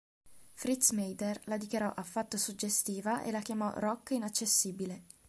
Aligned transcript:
Fritz 0.55 0.93
Mader 0.93 1.39
la 1.43 1.57
dichiarò 1.57 1.93
"Affatto 1.95 2.35
suggestiva" 2.35 3.21
e 3.21 3.29
la 3.29 3.41
chiamò 3.41 3.71
"Roc 3.75 4.09
inaccessibile". 4.09 5.03